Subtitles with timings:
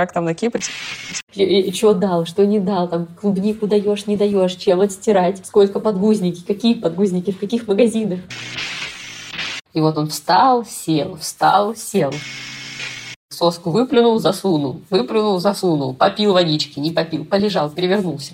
[0.00, 0.62] как там на Кипре.
[1.34, 5.78] И, и, что дал, что не дал, там клубнику даешь, не даешь, чем отстирать, сколько
[5.78, 8.20] подгузники, какие подгузники, в каких магазинах.
[9.74, 12.14] И вот он встал, сел, встал, сел.
[13.28, 18.32] Соску выплюнул, засунул, выплюнул, засунул, попил водички, не попил, полежал, перевернулся.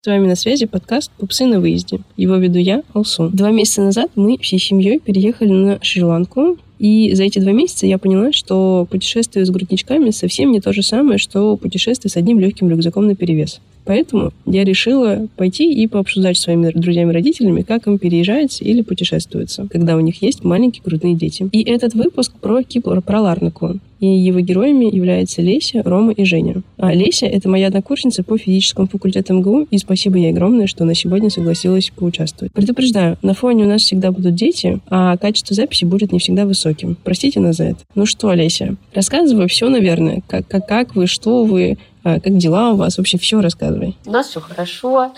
[0.00, 2.00] С вами на связи подкаст «Пупсы на выезде».
[2.16, 3.30] Его веду я, Алсу.
[3.30, 7.98] Два месяца назад мы всей семьей переехали на Шри-Ланку, и за эти два месяца я
[7.98, 12.68] поняла, что путешествие с грудничками совсем не то же самое, что путешествие с одним легким
[12.68, 13.60] рюкзаком на перевес.
[13.84, 19.96] Поэтому я решила пойти и пообсуждать с своими друзьями-родителями, как им переезжается или путешествуется, когда
[19.96, 21.48] у них есть маленькие грудные дети.
[21.52, 23.78] И этот выпуск про Кипр, про Ларнаку.
[24.00, 26.62] И его героями являются Леся, Рома и Женя.
[26.76, 30.92] А Леся— это моя однокурсница по физическому факультету МГУ, и спасибо ей огромное, что она
[30.92, 32.52] сегодня согласилась поучаствовать.
[32.52, 36.98] Предупреждаю, на фоне у нас всегда будут дети, а качество записи будет не всегда высоким.
[37.02, 37.78] Простите нас за это.
[37.94, 40.22] Ну что, Леся, рассказывай все, наверное.
[40.26, 42.98] Как, как, как вы, что вы, как дела у вас?
[42.98, 43.96] Вообще все рассказывай.
[44.04, 45.14] У нас все хорошо.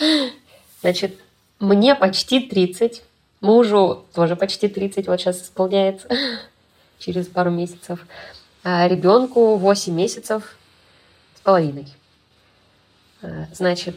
[0.81, 1.19] Значит,
[1.59, 3.03] мне почти 30.
[3.41, 6.09] Мужу тоже почти 30, вот сейчас исполняется
[6.99, 8.07] через пару месяцев.
[8.65, 10.57] А ребенку 8 месяцев
[11.37, 11.87] с половиной.
[13.23, 13.95] А, значит,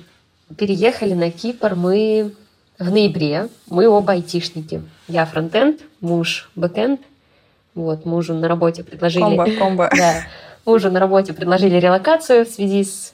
[0.58, 2.34] переехали на Кипр мы
[2.78, 3.50] в ноябре.
[3.68, 4.82] Мы оба айтишники.
[5.08, 7.02] Я frontend, муж backend.
[7.76, 9.24] Вот, мужу на работе предложили...
[9.24, 9.90] Комбо, комбо.
[9.96, 10.24] Да,
[10.70, 13.14] Мужу на работе предложили релокацию в связи с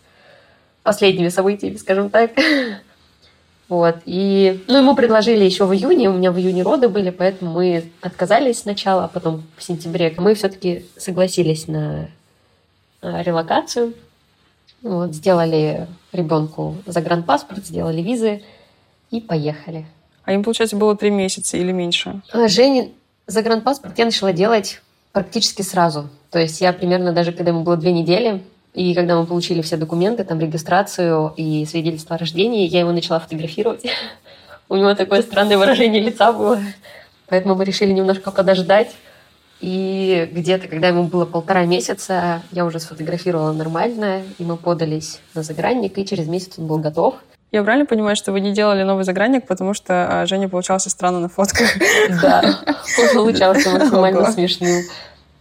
[0.83, 2.31] последними событиями, скажем так.
[3.67, 3.95] Вот.
[4.05, 7.89] И, ну, ему предложили еще в июне, у меня в июне роды были, поэтому мы
[7.99, 12.09] отказались сначала, а потом в сентябре мы все-таки согласились на
[13.01, 13.95] релокацию.
[14.83, 18.43] Вот, сделали ребенку загранпаспорт, сделали визы
[19.09, 19.87] и поехали.
[20.25, 22.21] А им, получается, было три месяца или меньше?
[22.33, 22.91] А, Жене
[23.25, 24.81] загранпаспорт я начала делать
[25.15, 26.09] практически сразу.
[26.29, 29.77] То есть я примерно даже, когда ему было две недели, и когда мы получили все
[29.77, 33.85] документы, там, регистрацию и свидетельство о рождении, я его начала фотографировать.
[34.69, 36.59] У него такое странное выражение лица было.
[37.27, 38.93] Поэтому мы решили немножко подождать.
[39.61, 45.43] И где-то, когда ему было полтора месяца, я уже сфотографировала нормально, и мы подались на
[45.43, 47.15] загранник, и через месяц он был готов.
[47.55, 51.21] Я правильно понимаю, что вы не делали новый загранник, потому что а, Женя получался странно
[51.21, 51.69] на фотках?
[52.21, 52.43] Да,
[52.99, 54.83] он получался максимально смешным.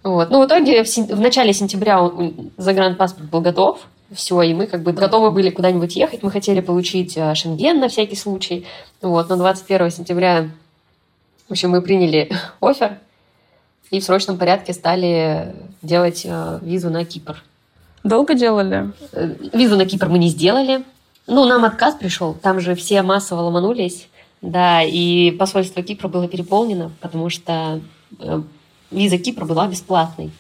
[0.05, 0.31] Вот.
[0.31, 1.07] Ну, в итоге в, сен...
[1.07, 2.09] в начале сентября
[2.57, 3.81] загранпаспорт был готов,
[4.13, 6.23] все, и мы как бы готовы были куда-нибудь ехать.
[6.23, 8.65] Мы хотели получить э, шенген на всякий случай.
[9.03, 10.51] Вот, но 21 сентября,
[11.49, 12.99] в общем, мы приняли офер
[13.91, 15.53] и в срочном порядке стали
[15.83, 17.43] делать э, визу на Кипр.
[18.05, 18.93] Долго делали?
[19.11, 20.85] Э, визу на Кипр мы не сделали.
[21.27, 22.35] Ну, нам отказ пришел.
[22.35, 24.09] Там же все массово ломанулись.
[24.43, 27.81] Да, и посольство Кипра было переполнено, потому что
[28.91, 30.33] виза Кипра была бесплатной.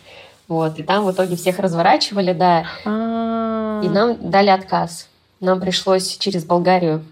[0.46, 2.66] Вот, и там в итоге всех разворачивали, да.
[2.84, 3.80] А.
[3.82, 5.08] И нам дали отказ.
[5.40, 7.02] Нам пришлось через Болгарию,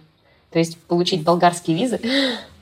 [0.50, 1.98] то есть получить болгарские визы.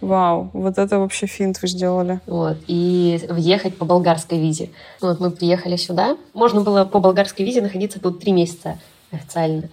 [0.00, 2.20] Вау, вот это вообще финт вы сделали.
[2.26, 4.70] Вот, и въехать по болгарской визе.
[5.00, 6.16] Вот мы приехали сюда.
[6.34, 8.78] Можно было по болгарской визе находиться тут три месяца
[9.10, 9.68] официально.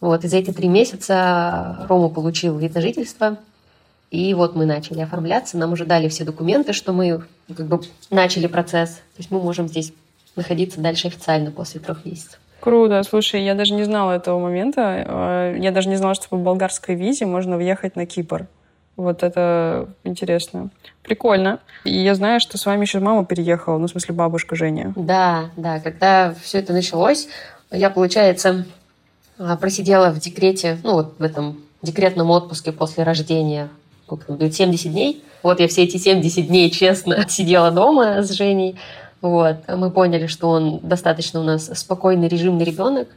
[0.00, 3.38] Вот, и за эти три месяца Рома получил вид на жительство.
[4.10, 7.24] И вот мы начали оформляться, нам уже дали все документы, что мы
[7.54, 7.80] как бы
[8.10, 8.90] начали процесс.
[8.90, 9.92] То есть мы можем здесь
[10.36, 12.38] находиться дальше официально после трех месяцев.
[12.60, 13.02] Круто.
[13.02, 15.04] Слушай, я даже не знала этого момента.
[15.06, 18.46] Э, я даже не знала, что по болгарской визе можно въехать на Кипр.
[18.96, 20.70] Вот это интересно.
[21.02, 21.60] Прикольно.
[21.84, 24.92] И я знаю, что с вами еще мама переехала, ну, в смысле, бабушка Женя.
[24.96, 25.80] Да, да.
[25.80, 27.28] Когда все это началось,
[27.70, 28.64] я, получается,
[29.60, 33.70] просидела в декрете, ну, вот в этом декретном отпуске после рождения
[34.06, 35.22] сколько там будет, 70 дней.
[35.42, 38.76] Вот я все эти 70 дней, честно, сидела дома с Женей.
[39.20, 39.56] Вот.
[39.68, 43.08] Мы поняли, что он достаточно у нас спокойный, режимный ребенок.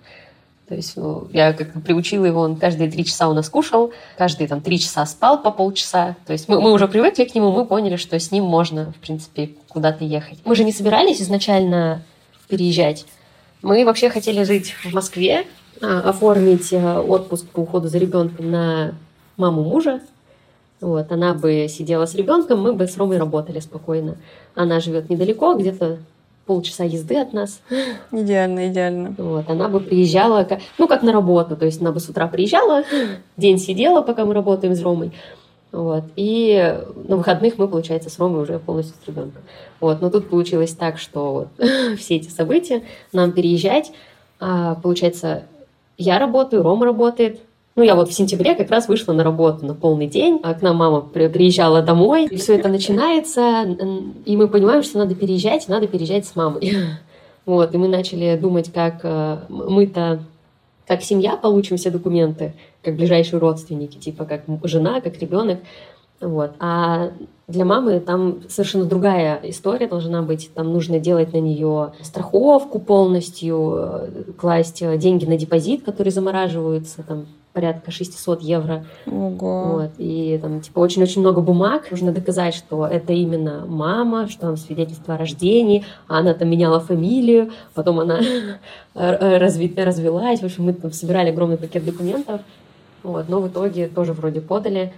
[0.68, 3.92] То есть ну, я как бы приучила его, он каждые три часа у нас кушал,
[4.18, 6.16] каждые там три часа спал по полчаса.
[6.28, 8.98] То есть мы, мы уже привыкли к нему, мы поняли, что с ним можно, в
[8.98, 10.40] принципе, куда-то ехать.
[10.46, 12.04] Мы же не собирались изначально
[12.48, 13.06] переезжать.
[13.64, 15.46] Мы вообще хотели жить в Москве,
[15.82, 18.94] оформить э, отпуск по уходу за ребенком на
[19.38, 20.02] маму мужа,
[20.82, 24.16] вот, она бы сидела с ребенком, мы бы с Ромой работали спокойно.
[24.56, 25.98] Она живет недалеко, где-то
[26.46, 27.62] полчаса езды от нас.
[28.12, 29.14] Идеально, идеально.
[29.18, 30.48] Вот, она бы приезжала,
[30.78, 32.84] ну, как на работу, то есть она бы с утра приезжала,
[33.38, 35.12] день сидела, пока мы работаем с Ромой.
[35.72, 39.44] Вот, и на выходных мы, получается, с Ромой уже полностью с ребенком.
[39.80, 41.68] Вот, но тут получилось так, что вот,
[41.98, 43.92] все эти события, нам переезжать,
[44.40, 45.44] а, получается,
[46.00, 47.42] я работаю, Рома работает,
[47.76, 50.62] ну, я вот в сентябре как раз вышла на работу на полный день, а к
[50.62, 53.78] нам мама приезжала домой, и все это начинается,
[54.26, 56.74] и мы понимаем, что надо переезжать, надо переезжать с мамой.
[57.46, 60.24] Вот, и мы начали думать, как э, мы-то,
[60.86, 62.54] как семья получим все документы,
[62.84, 65.58] как ближайшие родственники, типа как жена, как ребенок.
[66.22, 66.52] Вот.
[66.60, 67.12] А
[67.48, 70.52] для мамы там совершенно другая история должна быть.
[70.54, 77.04] Там нужно делать на нее страховку полностью, э, класть э, деньги на депозит, которые замораживаются,
[77.04, 78.86] там порядка 600 евро.
[79.08, 79.64] Ого.
[79.74, 79.92] Вот.
[79.98, 81.90] И там типа очень-очень много бумаг.
[81.90, 86.80] Нужно доказать, что это именно мама, что там свидетельство о рождении, а она там меняла
[86.80, 88.20] фамилию, потом она
[88.94, 90.42] разви развелась.
[90.42, 92.42] В общем, мы там собирали огромный пакет документов.
[93.02, 93.28] Вот.
[93.28, 94.94] Но в итоге тоже вроде подали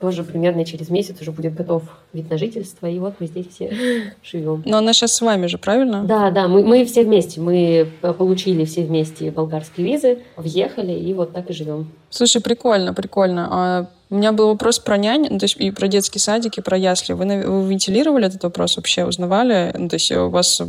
[0.00, 1.82] тоже примерно через месяц уже будет готов
[2.12, 3.70] вид на жительство, и вот мы здесь все
[4.22, 4.62] живем.
[4.64, 6.04] Но она сейчас с вами же, правильно?
[6.04, 11.32] Да, да, мы, мы все вместе, мы получили все вместе болгарские визы, въехали, и вот
[11.32, 11.92] так и живем.
[12.08, 13.48] Слушай, прикольно, прикольно.
[13.50, 16.60] А у меня был вопрос про нянь, ну, то есть и про детский садик, и
[16.60, 17.12] про ясли.
[17.12, 19.72] Вы, вы вентилировали этот вопрос вообще, узнавали?
[19.78, 20.60] Ну, то есть у вас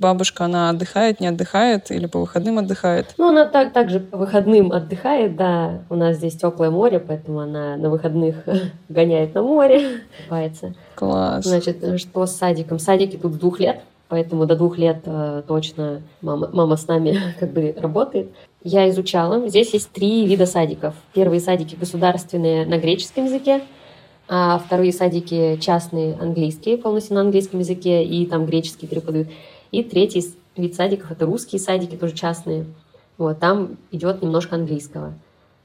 [0.00, 3.14] бабушка, она отдыхает, не отдыхает или по выходным отдыхает?
[3.16, 5.82] Ну, она так, также по выходным отдыхает, да.
[5.88, 8.36] У нас здесь теплое море, поэтому она на выходных
[8.88, 10.74] гоняет на море, купается.
[10.96, 11.44] Класс.
[11.44, 12.80] Значит, что с садиком?
[12.80, 17.16] Садики тут с двух лет, поэтому до двух лет э, точно мама, мама с нами
[17.38, 18.32] как бы работает
[18.62, 19.48] я изучала.
[19.48, 20.94] Здесь есть три вида садиков.
[21.14, 23.62] Первые садики государственные на греческом языке,
[24.28, 29.28] а вторые садики частные английские, полностью на английском языке, и там греческий преподают.
[29.70, 30.24] И третий
[30.56, 32.66] вид садиков— это русские садики, тоже частные.
[33.16, 35.14] Вот, там идет немножко английского.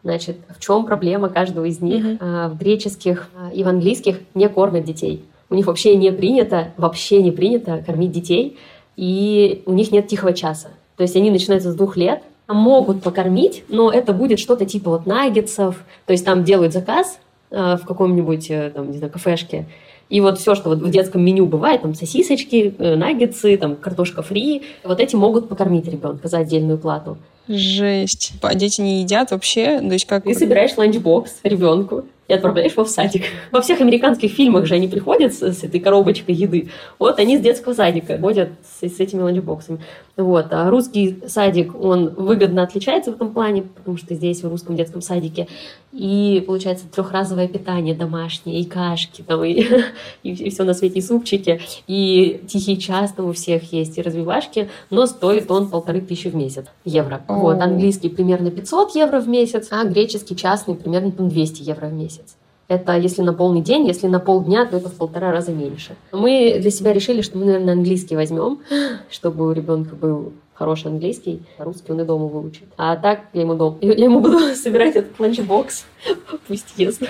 [0.03, 2.03] Значит, в чем проблема каждого из них?
[2.03, 2.49] Mm-hmm.
[2.49, 5.23] В греческих а, и в английских не кормят детей.
[5.49, 8.57] У них вообще не принято, вообще не принято кормить детей,
[8.97, 10.69] и у них нет тихого часа.
[10.97, 15.05] То есть они начинаются с двух лет, могут покормить, но это будет что-то типа вот
[15.05, 17.19] наггетсов, то есть там делают заказ
[17.51, 19.65] э, в каком-нибудь, э, там, не знаю, кафешке,
[20.09, 24.21] и вот все, что вот в детском меню бывает, там сосисочки, э, наггетсы, там картошка
[24.21, 27.17] фри, вот эти могут покормить ребенка за отдельную плату.
[27.47, 28.33] Жесть.
[28.41, 29.79] А дети не едят вообще?
[29.79, 30.23] То есть как...
[30.23, 33.23] Ты собираешь ланчбокс ребенку, и отправляешь его в садик.
[33.51, 36.69] Во всех американских фильмах же они приходят с, с этой коробочкой еды.
[36.99, 39.79] Вот они с детского садика ходят с, с этими ланчбоксами.
[40.15, 40.47] Вот.
[40.51, 45.01] А русский садик, он выгодно отличается в этом плане, потому что здесь, в русском детском
[45.01, 45.47] садике,
[45.91, 49.65] и получается трехразовое питание домашнее, и кашки, там, и,
[50.23, 54.69] и, все на свете, и супчики, и тихий час там у всех есть, и развивашки,
[54.89, 57.23] но стоит он полторы тысячи в месяц, евро.
[57.27, 57.59] Вот.
[57.59, 62.22] Английский примерно 500 евро в месяц, а греческий частный примерно 200 евро в месяц.
[62.67, 65.95] Это если на полный день, если на полдня, то это в полтора раза меньше.
[66.11, 68.59] Мы для себя решили, что мы, наверное, английский возьмем,
[69.11, 72.63] чтобы у ребенка был хороший английский, а русский он и дома выучит.
[72.77, 75.85] А так я ему, дом, я ему буду собирать этот ланчбокс,
[76.47, 77.03] пусть ест.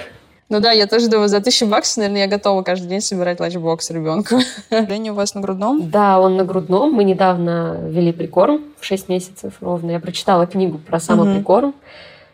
[0.50, 3.90] Ну да, я тоже думаю, за тысячу баксов, наверное, я готова каждый день собирать ланчбокс
[3.92, 4.36] ребенку.
[4.70, 5.90] Леня у вас на грудном?
[5.90, 6.92] Да, он на грудном.
[6.92, 9.92] Мы недавно ввели прикорм в 6 месяцев ровно.
[9.92, 11.70] Я прочитала книгу про самоприкорм.
[11.70, 11.76] Угу.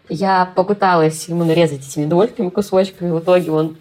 [0.09, 3.11] Я попыталась ему нарезать этими дольками, кусочками.
[3.11, 3.77] В итоге он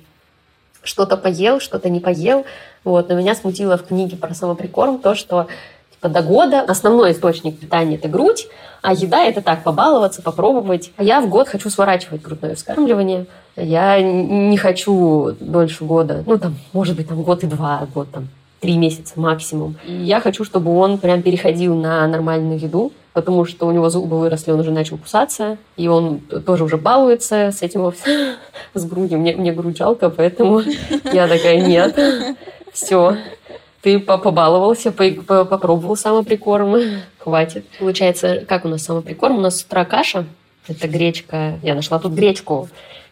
[0.82, 2.44] что-то поел, что-то не поел.
[2.84, 3.08] Вот.
[3.08, 5.48] Но меня смутило в книге про самоприкорм то, что
[5.92, 8.46] типа, до года основной источник питания– это грудь,
[8.82, 10.92] а еда– это так, побаловаться, попробовать.
[10.96, 13.26] А я в год хочу сворачивать грудное вскармливание.
[13.56, 16.22] Я не хочу дольше года.
[16.26, 18.28] Ну, там, может быть, там год и два, год там
[18.60, 19.76] три месяца максимум.
[19.86, 24.20] И я хочу, чтобы он прям переходил на нормальную еду, потому что у него зубы
[24.20, 27.92] выросли, он уже начал кусаться, и он тоже уже балуется с этим
[28.74, 29.18] с грудью.
[29.18, 30.62] Мне, мне грудь жалко, поэтому
[31.12, 31.98] я такая, нет,
[32.72, 33.16] все,
[33.82, 36.76] ты побаловался, попробовал самоприкорм,
[37.18, 37.66] хватит.
[37.80, 39.38] Получается, как у нас самоприкорм?
[39.38, 40.24] У нас с утра каша,
[40.68, 41.58] это гречка.
[41.64, 42.68] Я нашла тут гречку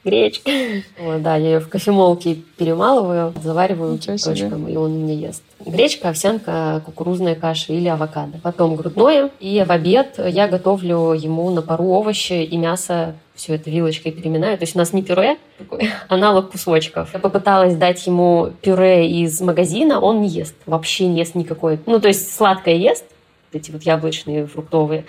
[0.06, 0.50] гречка.
[0.98, 5.42] Вот, да, я ее в кофемолке перемалываю, завариваю точком, и он мне ест.
[5.64, 8.38] Гречка, овсянка, кукурузная каша или авокадо.
[8.42, 9.30] Потом грудное.
[9.40, 14.56] И в обед я готовлю ему на пару овощи и мясо все это вилочкой переминаю.
[14.56, 17.12] То есть у нас не пюре, такой аналог кусочков.
[17.12, 20.54] Я попыталась дать ему пюре из магазина, он не ест.
[20.66, 21.78] Вообще не ест никакой.
[21.86, 23.04] Ну, то есть сладкое ест,
[23.52, 25.04] эти вот яблочные, фруктовые.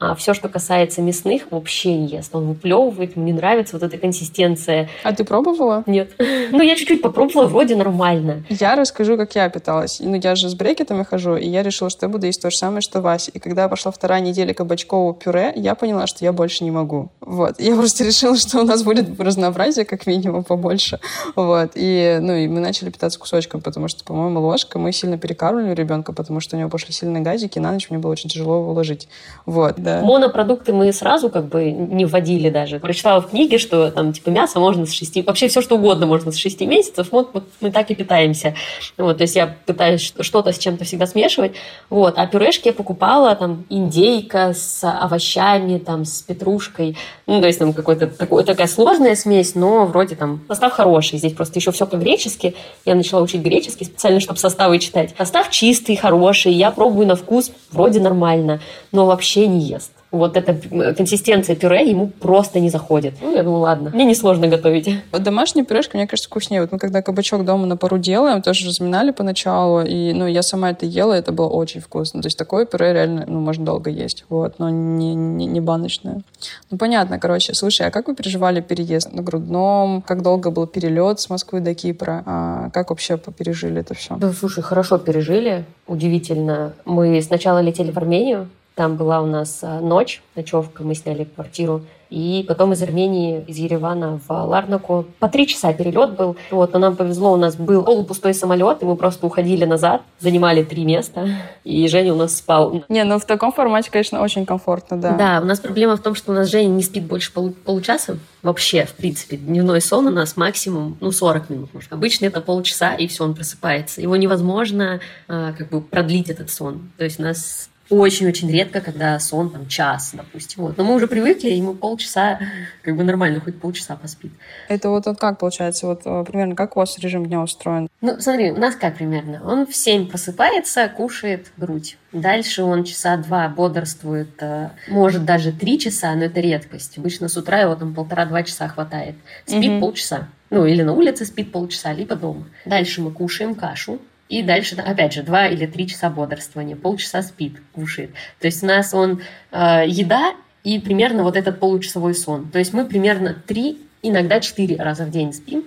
[0.00, 2.34] А все, что касается мясных, вообще не ест.
[2.34, 4.88] Он выплевывает, мне нравится вот эта консистенция.
[5.02, 5.82] А ты пробовала?
[5.86, 6.10] Нет.
[6.50, 8.44] Ну, я чуть-чуть попробовала, вроде нормально.
[8.48, 9.98] Я расскажу, как я питалась.
[10.00, 12.56] Ну, я же с брекетами хожу, и я решила, что я буду есть то же
[12.56, 13.30] самое, что Вася.
[13.32, 17.10] И когда пошла вторая неделя кабачкового пюре, я поняла, что я больше не могу.
[17.20, 17.58] Вот.
[17.58, 21.00] Я просто решила, что у нас будет разнообразие, как минимум, побольше.
[21.34, 21.72] Вот.
[21.74, 26.12] И, ну, и мы начали питаться кусочком, потому что, по-моему, ложка, мы сильно перекармливали ребенка,
[26.12, 28.70] потому что у него пошли сильные газики, и на ночь мне было очень тяжело его
[28.70, 29.08] уложить.
[29.46, 30.00] Вот Да.
[30.00, 32.80] Монопродукты мы сразу как бы не вводили даже.
[32.80, 35.26] Прочитала в книге, что там типа мясо можно с 6...
[35.26, 37.08] Вообще все, что угодно можно с 6 месяцев.
[37.10, 38.54] Вот, вот мы так и питаемся.
[38.96, 41.52] Вот, то есть я пытаюсь что-то с чем-то всегда смешивать.
[41.90, 42.14] Вот.
[42.16, 46.96] А пюрешки я покупала там индейка с овощами, там с петрушкой.
[47.26, 51.18] Ну, то есть там какой-то такой, такая сложная смесь, но вроде там состав хороший.
[51.18, 52.54] Здесь просто еще все по-гречески.
[52.86, 55.14] Я начала учить греческий специально, чтобы составы читать.
[55.18, 56.54] Состав чистый, хороший.
[56.54, 58.60] Я пробую на вкус вроде нормально,
[58.90, 59.73] но вообще не ест
[60.14, 60.54] вот эта
[60.94, 63.14] консистенция пюре ему просто не заходит.
[63.20, 64.88] Ну, я думаю, ладно, мне несложно готовить.
[65.12, 66.60] Вот домашняя пюрешка, мне кажется, вкуснее.
[66.62, 70.70] Вот мы когда кабачок дома на пару делаем, тоже разминали поначалу, и, ну, я сама
[70.70, 72.22] это ела, это было очень вкусно.
[72.22, 76.22] То есть такое пюре реально, ну, можно долго есть, вот, но не, не, не баночное.
[76.70, 77.54] Ну, понятно, короче.
[77.54, 80.02] Слушай, а как вы переживали переезд на грудном?
[80.02, 82.22] Как долго был перелет с Москвы до Кипра?
[82.26, 84.16] А как вообще пережили это все?
[84.16, 85.64] Да, слушай, хорошо пережили.
[85.86, 86.72] Удивительно.
[86.84, 91.82] Мы сначала летели в Армению, там была у нас а, ночь, ночевка, мы сняли квартиру.
[92.10, 95.06] И потом из Армении, из Еревана в Ларнаку.
[95.18, 96.36] По три часа перелет был.
[96.50, 100.62] Вот, но нам повезло, у нас был полупустой самолет, и мы просто уходили назад, занимали
[100.62, 101.28] три места,
[101.64, 102.84] и Женя у нас спал.
[102.88, 105.12] Не, ну в таком формате, конечно, очень комфортно, да.
[105.16, 108.18] Да, у нас проблема в том, что у нас Женя не спит больше полу получаса.
[108.42, 111.74] Вообще, в принципе, дневной сон у нас максимум, ну, 40 минут.
[111.74, 111.92] Может.
[111.92, 114.02] Обычно это полчаса, и все, он просыпается.
[114.02, 116.90] Его невозможно а, как бы продлить этот сон.
[116.98, 120.62] То есть у нас очень-очень редко, когда сон там час, допустим.
[120.62, 120.78] Вот.
[120.78, 122.40] Но мы уже привыкли, ему полчаса
[122.82, 124.32] как бы нормально, хоть полчаса поспит.
[124.68, 125.86] Это вот, вот как получается?
[125.86, 127.88] Вот э, примерно как у вас режим дня устроен?
[128.00, 129.42] Ну, смотри, у нас как примерно?
[129.44, 131.96] Он в 7 просыпается, кушает грудь.
[132.12, 136.96] Дальше он часа два бодрствует, э, может даже три часа, но это редкость.
[136.96, 139.16] Обычно с утра его там полтора-два часа хватает.
[139.46, 139.80] Спит угу.
[139.80, 140.28] полчаса.
[140.50, 142.46] Ну, или на улице спит полчаса, либо дома.
[142.64, 143.98] Дальше мы кушаем кашу,
[144.34, 148.10] и дальше, опять же, два или три часа бодрствования, полчаса спит, кушает.
[148.40, 149.22] То есть у нас он
[149.52, 152.50] э, еда и примерно вот этот получасовой сон.
[152.50, 155.64] То есть мы примерно три, иногда четыре раза в день спим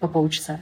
[0.00, 0.60] по полчаса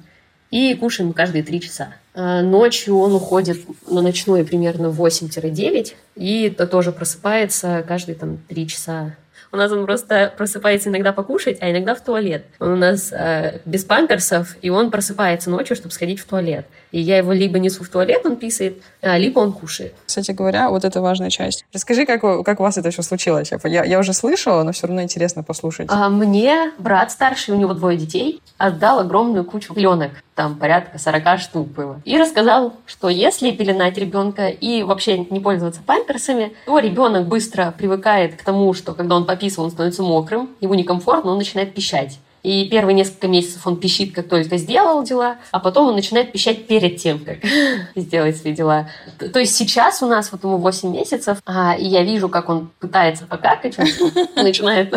[0.51, 1.95] и кушаем каждые три часа.
[2.15, 8.67] Э, ночью он уходит на ночное примерно 8-9 и то тоже просыпается каждые там три
[8.67, 9.15] часа
[9.53, 12.45] у нас он просто просыпается иногда покушать, а иногда в туалет.
[12.59, 16.67] Он у нас э, без памперсов, и он просыпается ночью, чтобы сходить в туалет.
[16.97, 19.93] И я его либо несу в туалет, он писает, а, либо он кушает.
[20.07, 21.67] Кстати говоря, вот это важная часть.
[21.75, 23.51] Расскажи, как, как у вас это все случилось?
[23.65, 25.89] Я, я уже слышала, но все равно интересно послушать.
[25.91, 31.41] А мне брат старший, у него двое детей, отдал огромную кучу пленок там порядка 40
[31.41, 32.01] штук было.
[32.05, 38.37] И рассказал, что если пеленать ребенка и вообще не пользоваться памперсами, то ребенок быстро привыкает
[38.37, 42.21] к тому, что когда он пописал, он становится мокрым, ему некомфортно, он начинает пищать.
[42.47, 46.69] И первые несколько месяцев он пищит, как только сделал дела, а потом он начинает пищать
[46.69, 47.39] перед тем, как
[47.97, 48.89] сделать свои дела.
[49.19, 52.71] То есть сейчас у нас вот ему 8 месяцев, а, и я вижу, как он
[52.79, 53.77] пытается покакать,
[54.37, 54.95] начинает...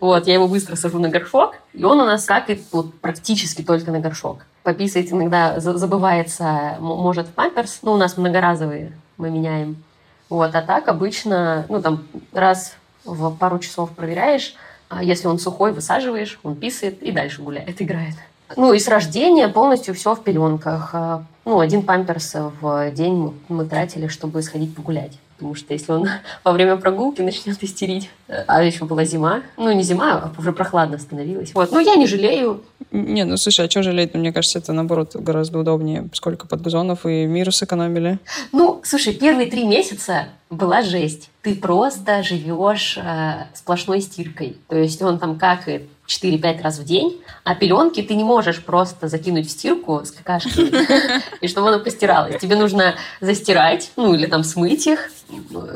[0.00, 3.90] Вот, я его быстро сажу на горшок, и он у нас какает вот, практически только
[3.90, 4.46] на горшок.
[4.62, 9.82] Пописать иногда забывается, может, памперс, ну, у нас многоразовые мы меняем.
[10.28, 14.54] Вот, а так обычно, ну, там, раз в пару часов проверяешь,
[15.02, 18.14] если он сухой, высаживаешь, он писает и дальше гуляет, играет.
[18.56, 20.90] Ну и с рождения полностью все в пеленках.
[20.92, 25.12] А, ну, один памперс в день мы тратили, чтобы сходить погулять.
[25.36, 26.08] Потому что если он
[26.44, 30.98] во время прогулки начнет истерить, а еще была зима, ну не зима, а уже прохладно
[30.98, 31.52] становилось.
[31.54, 31.72] Вот.
[31.72, 32.62] Ну я не жалею.
[32.90, 34.14] Не, ну слушай, а что жалеть?
[34.14, 36.08] Ну, мне кажется, это наоборот гораздо удобнее.
[36.12, 38.18] Сколько подгузонов и миру сэкономили.
[38.52, 41.30] Ну, слушай, первые три месяца была жесть.
[41.42, 44.56] Ты просто живешь э, сплошной стиркой.
[44.68, 49.08] То есть он там какает 4-5 раз в день, а пеленки ты не можешь просто
[49.08, 50.72] закинуть в стирку с какашкой,
[51.40, 52.40] и чтобы она постиралась.
[52.40, 55.10] Тебе нужно застирать, ну или там смыть их,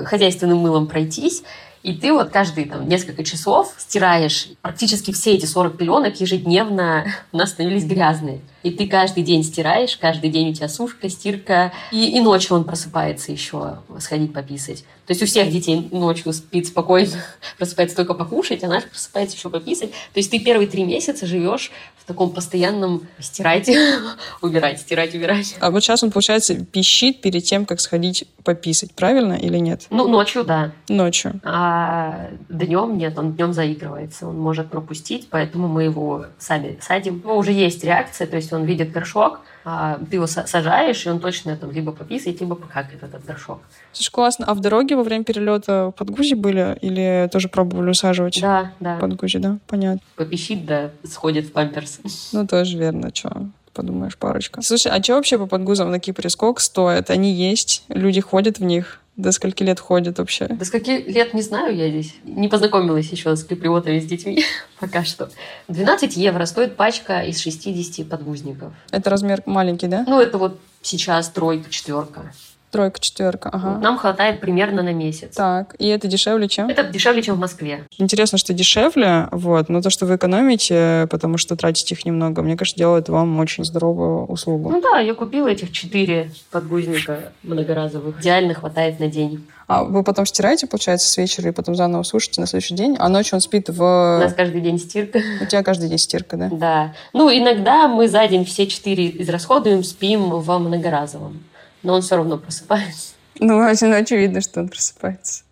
[0.05, 1.43] хозяйственным мылом пройтись,
[1.83, 7.37] и ты вот каждые там, несколько часов стираешь практически все эти 40 пеленок ежедневно у
[7.37, 8.41] нас становились грязные.
[8.63, 11.73] И ты каждый день стираешь, каждый день у тебя сушка, стирка.
[11.93, 14.85] И, и ночью он просыпается еще сходить пописать.
[15.09, 17.13] То есть у всех детей ночью спит спокойно,
[17.57, 19.91] просыпается только покушать, а наш просыпается еще пописать.
[19.91, 23.71] То есть ты первые три месяца живешь в таком постоянном стирать,
[24.43, 25.57] убирать, стирать, убирать.
[25.61, 29.87] А вот сейчас он, получается, пищит перед тем, как сходить пописать, правильно или нет?
[29.89, 30.73] Ну, ночью, да.
[30.89, 31.41] Ночью.
[31.43, 37.23] А днем нет, он днем заигрывается, он может пропустить, поэтому мы его сами садим.
[37.25, 41.07] У него уже есть реакция, то есть есть он видит горшок, а ты его сажаешь,
[41.07, 43.61] и он точно там либо пописает, либо покакает этот горшок.
[43.93, 44.47] Слушай, классно.
[44.47, 48.41] А в дороге во время перелета под гузи были или тоже пробовали усаживать?
[48.41, 48.97] Да, да.
[48.97, 49.59] Под гузи, да?
[49.67, 50.01] Понятно.
[50.17, 52.01] Попищит, да, сходит в памперс.
[52.33, 54.61] Ну, тоже верно, что подумаешь, парочка.
[54.63, 56.31] Слушай, а что вообще по подгузам на Кипре?
[56.31, 57.11] Сколько стоит?
[57.11, 57.85] Они есть?
[57.89, 59.01] Люди ходят в них?
[59.19, 60.47] До скольки лет ходят вообще?
[60.47, 62.15] До скольки лет не знаю я здесь.
[62.23, 64.45] Не познакомилась еще с киприотами, с детьми
[64.81, 65.29] пока что.
[65.67, 68.73] 12 евро стоит пачка из 60 подгузников.
[68.93, 70.05] Это размер маленький, да?
[70.07, 72.33] Ну, это вот сейчас тройка, четверка.
[72.71, 73.79] Тройка, четверка, ага.
[73.79, 75.35] Нам хватает примерно на месяц.
[75.35, 76.69] Так, и это дешевле чем?
[76.69, 77.85] Это дешевле, чем в Москве.
[77.97, 82.57] Интересно, что дешевле, вот, но то, что вы экономите, потому что тратите их немного, мне
[82.57, 84.71] кажется, делает вам очень здоровую услугу.
[84.71, 88.21] Ну да, я купила этих четыре подгузника многоразовых.
[88.21, 89.47] Идеально хватает на день.
[89.67, 93.09] А вы потом стираете, получается, с вечера и потом заново сушите на следующий день, а
[93.09, 93.83] ночью он спит в...
[93.83, 95.21] У нас каждый день стирка.
[95.43, 96.49] У тебя каждый день стирка, да?
[96.51, 96.95] Да.
[97.13, 101.45] Ну, иногда мы за день все четыре израсходуем, спим во многоразовом
[101.83, 103.15] но он все равно просыпается.
[103.41, 105.45] Ну, очевидно, что он просыпается.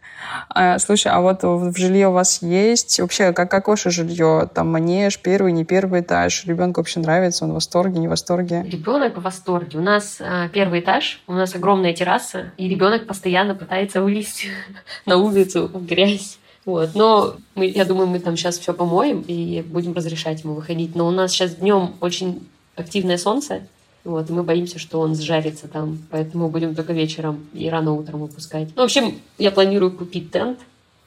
[0.49, 2.99] А, слушай, а вот в жилье у вас есть?
[3.01, 4.49] Вообще, как, как ваше жилье?
[4.53, 6.45] Там манеж, первый, не первый этаж?
[6.47, 7.45] Ребенку вообще нравится?
[7.45, 8.65] Он в восторге, не в восторге?
[8.69, 9.79] Ребенок в восторге.
[9.79, 14.47] У нас а, первый этаж, у нас огромная терраса, и ребенок постоянно пытается вылезть
[15.07, 16.39] на улицу в грязь.
[16.65, 16.95] Вот.
[16.95, 20.97] Но мы, я думаю, мы там сейчас все помоем и будем разрешать ему выходить.
[20.97, 23.63] Но у нас сейчас днем очень активное солнце,
[24.07, 28.21] вот, и мы боимся, что он сжарится там, поэтому будем только вечером и рано утром
[28.21, 28.69] выпускать.
[28.77, 30.61] Ну, в общем, я планирую купить тент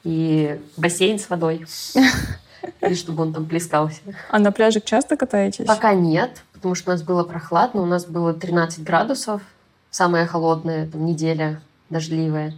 [0.03, 1.65] и бассейн с водой,
[2.81, 4.01] и чтобы он там плескался.
[4.29, 5.65] А на пляже часто катаетесь?
[5.65, 9.41] Пока нет, потому что у нас было прохладно, у нас было 13 градусов,
[9.89, 12.53] самая холодная там, неделя, дождливая.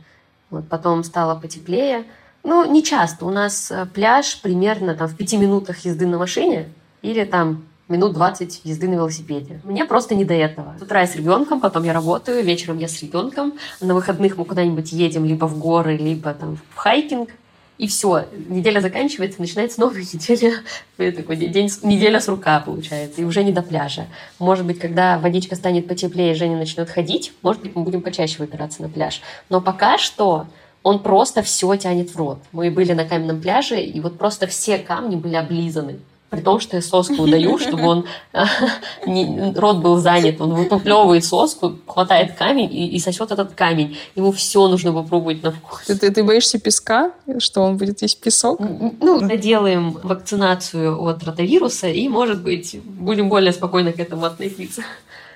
[0.49, 2.05] Вот, потом стало потеплее.
[2.43, 3.25] Ну, не часто.
[3.25, 6.69] У нас э, пляж примерно там в пяти минутах езды на машине
[7.01, 9.61] или там минут 20 езды на велосипеде.
[9.63, 10.75] Мне просто не до этого.
[10.79, 13.53] С утра я с ребенком, потом я работаю, вечером я с ребенком.
[13.81, 17.29] На выходных мы куда-нибудь едем либо в горы, либо там в хайкинг.
[17.77, 20.53] И все, неделя заканчивается, начинается новая неделя,
[20.97, 24.05] такой день, неделя с рука получается, и уже не до пляжа.
[24.37, 28.83] Может быть, когда водичка станет потеплее, Женя начнет ходить, может быть, мы будем почаще выбираться
[28.83, 29.21] на пляж.
[29.49, 30.45] Но пока что
[30.83, 32.39] он просто все тянет в рот.
[32.51, 35.99] Мы были на каменном пляже, и вот просто все камни были облизаны
[36.31, 38.05] при том, что я соску даю, чтобы он
[39.05, 43.97] не, рот был занят, он выплевывает соску, хватает камень и, и сосет этот камень.
[44.15, 45.81] Ему все нужно попробовать на вкус.
[45.87, 48.61] Ты, ты, ты боишься песка, что он будет есть песок?
[48.61, 54.83] Ну, делаем вакцинацию от ротавируса, и, может быть, будем более спокойно к этому относиться.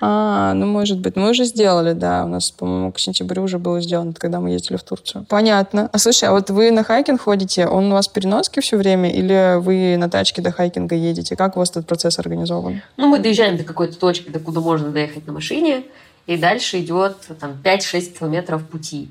[0.00, 1.16] А, ну, может быть.
[1.16, 2.24] Мы уже сделали, да.
[2.24, 5.26] У нас, по-моему, к сентябрю уже было сделано, когда мы ездили в Турцию.
[5.28, 5.88] Понятно.
[5.92, 9.58] А слушай, а вот вы на хайкинг ходите, он у вас переноски все время, или
[9.58, 11.36] вы на тачке до хайкинга едете?
[11.36, 12.82] Как у вас этот процесс организован?
[12.96, 15.84] Ну, мы доезжаем до какой-то точки, до куда можно доехать на машине,
[16.26, 19.10] и дальше идет там 5-6 километров пути.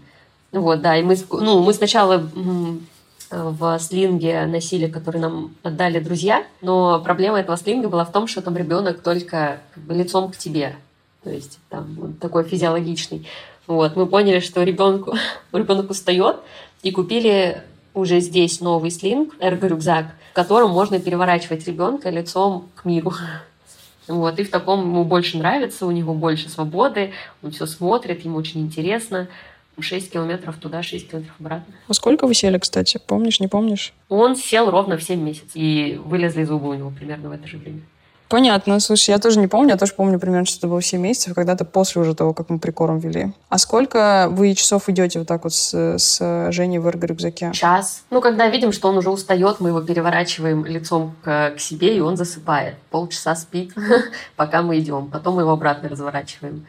[0.52, 2.24] Вот, да, и мы, ну, мы сначала
[3.32, 8.42] в слинге носили, который нам отдали друзья, но проблема этого слинга была в том, что
[8.42, 10.76] там ребенок только как бы, лицом к тебе,
[11.24, 13.28] то есть там он такой физиологичный.
[13.68, 15.16] Вот, мы поняли, что ребенку,
[15.52, 16.38] ребенок устает,
[16.84, 17.64] и купили
[17.96, 23.14] уже здесь новый слинг, эрго-рюкзак, в котором можно переворачивать ребенка лицом к миру.
[24.08, 28.38] Вот, и в таком ему больше нравится, у него больше свободы, он все смотрит, ему
[28.38, 29.30] очень интересно.
[29.80, 31.74] 6 километров туда, 6 километров обратно.
[31.88, 33.00] А сколько вы сели, кстати?
[33.06, 33.94] Помнишь, не помнишь?
[34.10, 35.52] Он сел ровно в 7 месяцев.
[35.54, 37.82] И вылезли зубы у него примерно в это же время.
[38.28, 38.80] Понятно.
[38.80, 39.72] Слушай, я тоже не помню.
[39.72, 42.60] Я тоже помню примерно, что это было 7 месяцев, когда-то после уже того, как мы
[42.60, 43.34] прикорм вели.
[43.50, 47.52] А сколько вы часов идете вот так вот с, с Женей в эрго-рюкзаке?
[47.54, 48.04] Час.
[48.10, 52.00] Ну, когда видим, что он уже устает, мы его переворачиваем лицом к, к себе, и
[52.00, 52.76] он засыпает.
[52.90, 53.74] Полчаса спит,
[54.36, 55.08] пока мы идем.
[55.08, 56.66] Потом мы его обратно разворачиваем.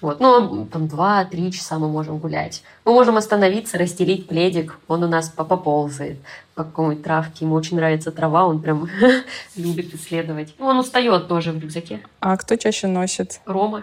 [0.00, 0.20] Вот.
[0.20, 2.62] Ну, там два-три часа мы можем гулять.
[2.84, 6.18] Мы можем остановиться, расстелить пледик, он у нас поползает
[6.54, 7.44] по какой-нибудь травке.
[7.44, 8.88] Ему очень нравится трава, он прям
[9.56, 10.54] любит исследовать.
[10.58, 12.00] Ну, он устает тоже в рюкзаке.
[12.20, 13.40] А кто чаще носит?
[13.44, 13.82] Рома.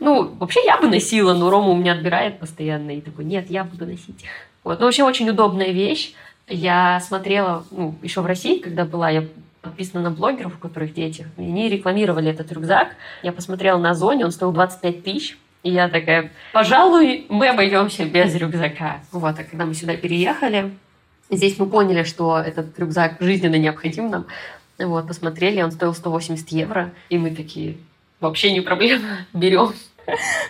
[0.00, 2.90] Ну, вообще я бы носила, но Рома у меня отбирает постоянно.
[2.90, 4.24] И такой, нет, я буду носить.
[4.64, 4.80] Вот.
[4.80, 6.14] Ну, вообще очень удобная вещь.
[6.48, 9.24] Я смотрела, ну, еще в России, когда была, я
[9.62, 11.26] подписана на блогеров, у которых дети.
[11.38, 12.88] И они рекламировали этот рюкзак.
[13.22, 15.38] Я посмотрела на Озоне, он стоил 25 тысяч.
[15.62, 19.00] И я такая, пожалуй, мы обойдемся без рюкзака.
[19.12, 20.72] Вот, а когда мы сюда переехали,
[21.30, 24.26] здесь мы поняли, что этот рюкзак жизненно необходим нам.
[24.78, 27.76] Вот, посмотрели, он стоил 180 евро, и мы такие,
[28.18, 29.72] вообще не проблема, берем.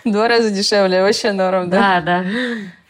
[0.03, 2.01] Два раза дешевле, вообще норм, да?
[2.01, 2.29] Да, да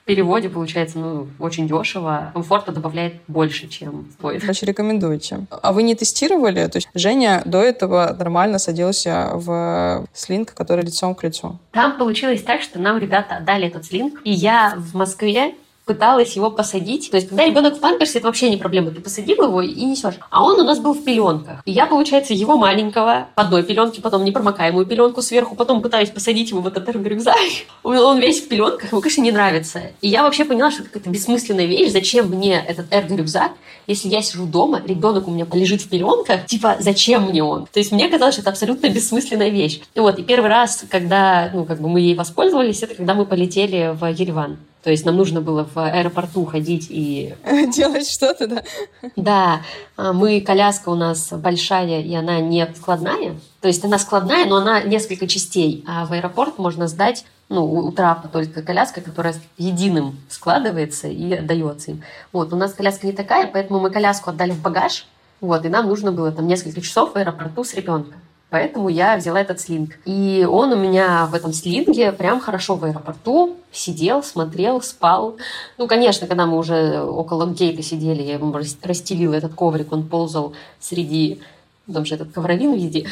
[0.05, 2.31] переводе получается ну, очень дешево.
[2.33, 4.41] Комфорта добавляет больше, чем стоит.
[4.41, 5.45] Короче, рекомендуете.
[5.49, 6.67] А вы не тестировали?
[6.67, 11.59] То есть Женя до этого нормально садился в слинг, который лицом к лицу.
[11.71, 16.49] Там получилось так, что нам ребята отдали этот слинг, и я в Москве пыталась его
[16.49, 17.11] посадить.
[17.11, 18.91] То есть, когда ребенок в памперсе, это вообще не проблема.
[18.91, 20.15] Ты посадил его и несешь.
[20.29, 21.61] А он у нас был в пеленках.
[21.65, 26.51] И я, получается, его маленького в одной пеленке, потом непромокаемую пеленку сверху, потом пытаюсь посадить
[26.51, 27.35] его в этот рюкзак.
[27.83, 29.81] Он весь в пеленках, ему, конечно, не нравится.
[30.01, 31.91] И я вообще поняла, что это какая-то бессмысленная вещь.
[31.91, 33.51] Зачем мне этот эрго-рюкзак,
[33.87, 37.67] если я сижу дома, ребенок у меня лежит в пеленках, типа, зачем мне он?
[37.67, 39.81] То есть мне казалось, что это абсолютно бессмысленная вещь.
[39.93, 43.25] И вот, и первый раз, когда, ну, как бы мы ей воспользовались, это когда мы
[43.25, 44.57] полетели в Ереван.
[44.83, 47.33] То есть нам нужно было в аэропорту ходить и...
[47.73, 48.63] Делать что-то, да?
[49.15, 49.61] Да.
[49.95, 53.39] А мы, коляска у нас большая, и она не складная.
[53.61, 55.85] То есть она складная, но она несколько частей.
[55.87, 61.91] А в аэропорт можно сдать, ну, у трапа только коляска, которая единым складывается и отдается
[61.91, 62.03] им.
[62.33, 65.05] Вот, у нас коляска не такая, поэтому мы коляску отдали в багаж.
[65.39, 68.15] Вот, и нам нужно было там несколько часов в аэропорту с ребенком.
[68.53, 69.97] Поэтому я взяла этот слинг.
[70.05, 75.37] И он у меня в этом слинге прям хорошо в аэропорту сидел, смотрел, спал.
[75.79, 80.53] Ну, конечно, когда мы уже около гейта сидели, я ему расстелила этот коврик, он ползал
[80.79, 81.41] среди...
[81.91, 83.07] Там же этот ковровин везде.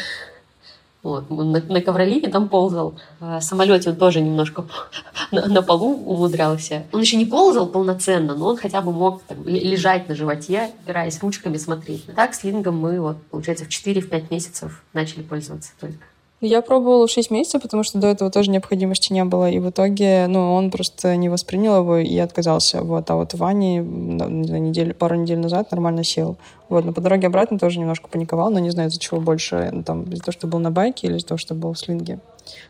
[1.03, 2.95] Вот, на, на ковролине там ползал.
[3.19, 4.65] В самолете он тоже немножко
[5.31, 6.83] на, на полу умудрялся.
[6.91, 11.21] Он еще не ползал полноценно, но он хотя бы мог так, лежать на животе, опираясь
[11.21, 12.05] ручками, смотреть.
[12.15, 16.10] Так с лингом мы, вот, получается, в 4-5 месяцев начали пользоваться только.
[16.41, 19.49] Я пробовала 6 месяцев, потому что до этого тоже необходимости не было.
[19.49, 22.81] И в итоге, ну, он просто не воспринял его и отказался.
[22.81, 23.11] Вот.
[23.11, 26.37] А вот Ване на неделю, пару недель назад нормально сел.
[26.67, 26.83] Вот.
[26.83, 29.69] Но по дороге обратно тоже немножко паниковал, но не знаю, из-за чего больше.
[29.71, 32.17] Ну, там, из-за того, что был на байке или из-за того, что был в слинге.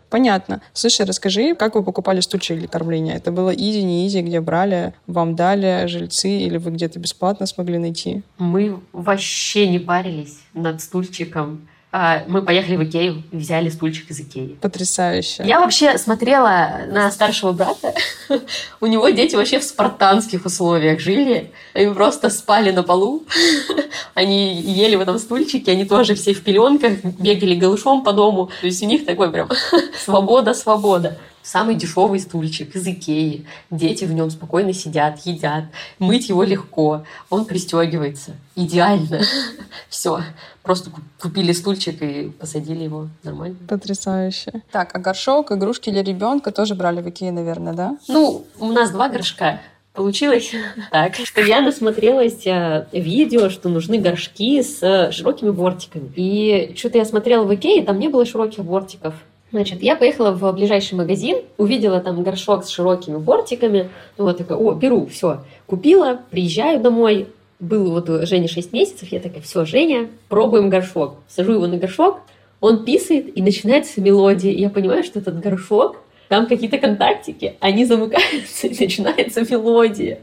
[0.09, 0.61] Понятно.
[0.73, 3.15] Слушай, расскажи, как вы покупали стульчики для кормления?
[3.15, 7.77] Это было изи, не изи, где брали, вам дали жильцы или вы где-то бесплатно смогли
[7.77, 8.21] найти?
[8.37, 11.69] Мы вообще не парились над стульчиком.
[11.93, 14.57] А, мы поехали в Икею и взяли стульчик из Икеи.
[14.61, 15.43] Потрясающе.
[15.45, 17.93] Я вообще смотрела на старшего брата.
[18.79, 21.51] У него дети вообще в спартанских условиях жили.
[21.73, 23.25] Они просто спали на полу.
[24.13, 25.73] Они ели в этом стульчике.
[25.73, 28.49] Они тоже все в пеленках, бегали голышом по дому.
[28.61, 29.49] То есть у них такой прям
[30.05, 31.17] свобода-свобода.
[31.43, 33.45] Самый дешевый стульчик из Икеи.
[33.69, 35.65] Дети в нем спокойно сидят, едят.
[35.99, 37.03] Мыть его легко.
[37.29, 38.35] Он пристегивается.
[38.55, 39.21] Идеально.
[39.89, 40.21] Все.
[40.63, 43.57] Просто купили стульчик и посадили его нормально.
[43.67, 44.61] Потрясающе.
[44.71, 47.97] Так, а горшок, игрушки для ребенка тоже брали в Икее, наверное, да?
[48.07, 49.59] Ну, у нас два горшка.
[49.93, 50.51] Получилось
[50.91, 56.11] так, что я насмотрелась э, видео, что нужны горшки с э, широкими бортиками.
[56.15, 59.15] И что-то я смотрела в Икее, там не было широких бортиков.
[59.51, 63.89] Значит, я поехала в ближайший магазин, увидела там горшок с широкими бортиками.
[64.17, 65.41] Ну, вот такая, о, беру, все.
[65.65, 67.27] Купила, приезжаю домой.
[67.59, 71.17] Был вот у Жени 6 месяцев, я такая, все, Женя, пробуем горшок.
[71.27, 72.21] Сажу его на горшок,
[72.59, 74.51] он писает, и начинается мелодия.
[74.51, 75.97] И я понимаю, что этот горшок,
[76.29, 80.19] там какие-то контактики, они замыкаются, и начинается мелодия.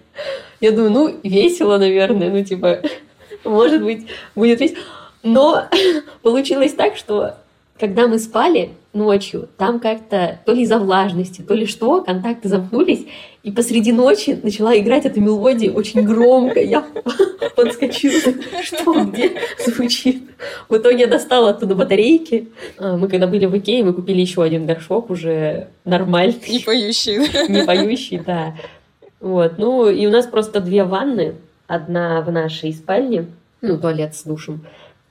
[0.61, 2.81] Я думаю, ну, весело, наверное, ну, типа,
[3.45, 4.79] может быть, будет весело.
[5.23, 5.65] Но
[6.23, 7.35] получилось так, что
[7.79, 13.07] когда мы спали ночью, там как-то то ли из-за влажности, то ли что, контакты замкнулись,
[13.49, 16.61] и посреди ночи начала играть эта мелодия очень громко.
[16.61, 16.85] Я
[17.57, 19.33] подскочила, что где
[19.65, 20.23] звучит.
[20.69, 22.49] В итоге я достала оттуда батарейки.
[22.77, 26.37] А, мы когда были в Икее, мы купили еще один горшок уже нормальный.
[26.47, 27.49] Не поющий.
[27.49, 28.55] Не поющий, да.
[29.21, 29.57] Вот.
[29.57, 31.37] Ну, и у нас просто две ванны.
[31.67, 33.27] Одна в нашей спальне,
[33.61, 34.65] ну, туалет с душем,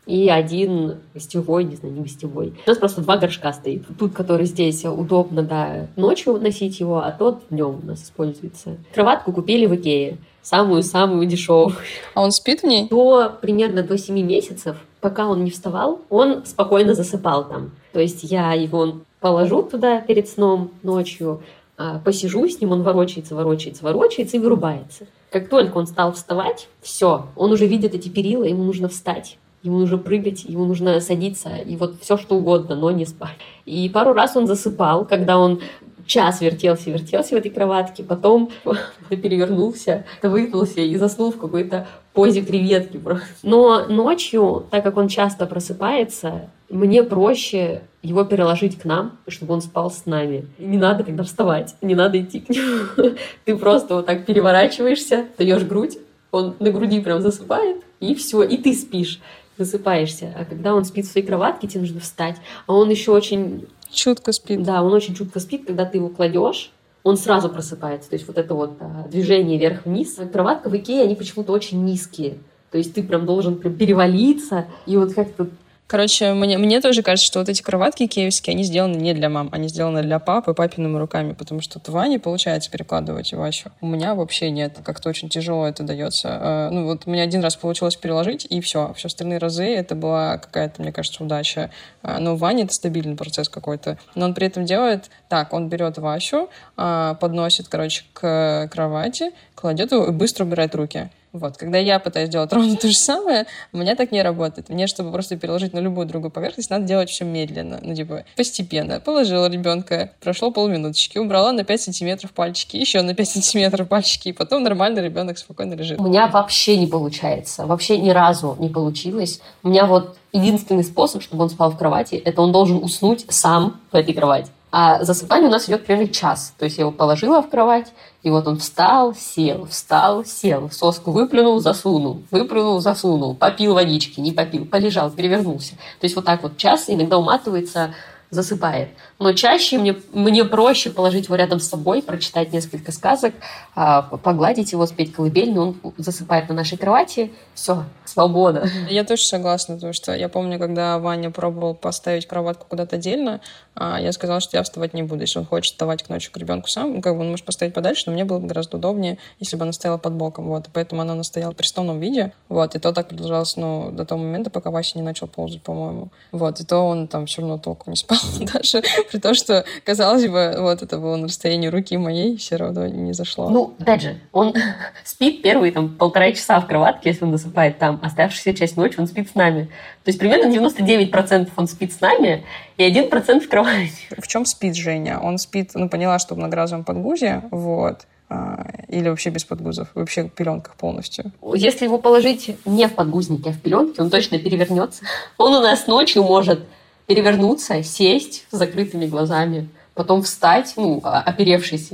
[0.07, 2.53] и один гостевой, не знаю, не гостевой.
[2.65, 3.83] У нас просто два горшка стоит.
[3.99, 8.77] Тут, который здесь, удобно, да, ночью носить его, а тот днем у нас используется.
[8.93, 10.17] Кроватку купили в Икее.
[10.41, 11.75] Самую-самую дешевую.
[12.13, 12.87] А он спит в ней?
[12.87, 17.71] До, примерно до 7 месяцев, пока он не вставал, он спокойно засыпал там.
[17.91, 21.41] То есть я его положу туда перед сном ночью,
[21.75, 25.05] а, посижу с ним, он ворочается, ворочается, ворочается и вырубается.
[25.31, 29.79] Как только он стал вставать, все, он уже видит эти перила, ему нужно встать ему
[29.79, 33.37] нужно прыгать, ему нужно садиться, и вот все что угодно, но не спать.
[33.65, 35.61] И пару раз он засыпал, когда он
[36.05, 38.49] час вертелся, вертелся в этой кроватке, потом
[39.09, 42.99] перевернулся, выгнулся и заснул в какой-то позе креветки.
[43.43, 49.61] Но ночью, так как он часто просыпается, мне проще его переложить к нам, чтобы он
[49.61, 50.47] спал с нами.
[50.57, 53.15] Не надо тогда вставать, не надо идти к нему.
[53.45, 55.97] Ты просто вот так переворачиваешься, даешь грудь,
[56.31, 59.21] он на груди прям засыпает, и все, и ты спишь
[59.57, 60.33] высыпаешься.
[60.37, 62.37] А когда он спит в своей кроватке, тебе нужно встать.
[62.65, 63.67] А он еще очень...
[63.91, 64.63] Чутко спит.
[64.63, 65.65] Да, он очень чутко спит.
[65.65, 66.71] Когда ты его кладешь,
[67.03, 68.09] он сразу просыпается.
[68.09, 70.19] То есть вот это вот а, движение вверх-вниз.
[70.31, 72.37] Кроватка в Икее, они почему-то очень низкие.
[72.71, 75.47] То есть ты прям должен прям перевалиться и вот как-то
[75.87, 79.47] Короче, мне, мне тоже кажется, что вот эти кроватки киевские, они сделаны не для мам,
[79.53, 83.71] они сделаны для папы папиными руками, потому что в Ване получается перекладывать Васю.
[83.79, 84.79] У меня вообще нет.
[84.83, 86.27] Как-то очень тяжело это дается.
[86.27, 88.93] Э, ну вот меня один раз получилось переложить, и все.
[88.97, 91.71] Все остальные разы это была какая-то, мне кажется, удача.
[92.03, 93.97] Э, но у Вани это стабильный процесс какой-то.
[94.13, 99.93] Но он при этом делает так, он берет Васю, э, подносит, короче, к кровати, кладет
[99.93, 101.09] его и быстро убирает руки.
[101.33, 101.57] Вот.
[101.57, 104.69] Когда я пытаюсь делать ровно то же самое, у меня так не работает.
[104.69, 107.79] Мне, чтобы просто переложить на любую другую поверхность, надо делать все медленно.
[107.81, 108.99] Ну, типа, постепенно.
[108.99, 114.33] Положила ребенка, прошло полминуточки, убрала на 5 сантиметров пальчики, еще на 5 сантиметров пальчики, и
[114.33, 115.99] потом нормально ребенок спокойно лежит.
[115.99, 117.65] У меня вообще не получается.
[117.65, 119.41] Вообще ни разу не получилось.
[119.63, 123.79] У меня вот единственный способ, чтобы он спал в кровати, это он должен уснуть сам
[123.91, 124.49] в этой кровати.
[124.69, 126.53] А засыпание у нас идет примерно час.
[126.57, 131.11] То есть я его положила в кровать, и вот он встал, сел, встал, сел, соску
[131.11, 135.75] выплюнул, засунул, выплюнул, засунул, попил водички, не попил, полежал, перевернулся.
[135.99, 137.93] То есть вот так вот час иногда уматывается
[138.29, 138.89] засыпает.
[139.19, 143.33] Но чаще мне, мне проще положить его рядом с собой, прочитать несколько сказок,
[143.75, 148.69] а, погладить его, спеть колыбельную, он засыпает на нашей кровати, все, свобода.
[148.89, 153.39] Я тоже согласна, потому что я помню, когда Ваня пробовал поставить кроватку куда-то отдельно,
[153.75, 155.21] а, я сказала, что я вставать не буду.
[155.21, 157.73] Если он хочет вставать к ночи к ребенку сам, ну, как бы он может поставить
[157.73, 160.47] подальше, но мне было бы гораздо удобнее, если бы она стояла под боком.
[160.47, 160.67] Вот.
[160.67, 162.33] И поэтому она настояла в приставном виде.
[162.49, 162.75] Вот.
[162.75, 166.09] И то так продолжалось ну, до того момента, пока Вася не начал ползать, по-моему.
[166.31, 166.59] Вот.
[166.59, 168.16] И то он там все равно толком не спал
[168.53, 168.83] даже.
[169.11, 173.13] При том, что, казалось бы, вот это было на расстоянии руки моей, все равно не
[173.13, 173.49] зашло.
[173.49, 174.53] Ну, опять же, он
[175.03, 177.99] спит первые там полтора часа в кроватке, если он засыпает там.
[178.03, 179.69] Оставшуюся часть ночи он спит с нами.
[180.03, 182.45] То есть примерно 99% он спит с нами,
[182.77, 183.91] и 1% в кровати.
[184.17, 185.19] В чем спит Женя?
[185.19, 190.23] Он спит, ну, поняла, что в многоразовом подгузе, вот, а, или вообще без подгузов, вообще
[190.23, 191.31] в пеленках полностью?
[191.55, 195.03] Если его положить не в подгузнике, а в пеленке, он точно перевернется.
[195.37, 196.59] Он у нас ночью может
[197.07, 201.91] перевернуться, сесть с закрытыми глазами, потом встать, ну, оперевшись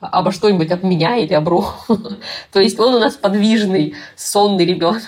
[0.00, 1.72] обо что-нибудь, об меня или об руку.
[2.52, 5.02] То есть он у нас подвижный, сонный ребенок.